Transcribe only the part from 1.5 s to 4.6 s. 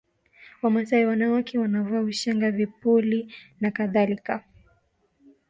wanavaa ushanga vipuli nakadhalika